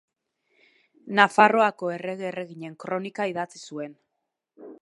Nafarroako 1.19 1.91
errege-erreginen 1.97 2.81
kronika 2.85 3.31
idatzi 3.35 3.65
zuen. 3.73 3.99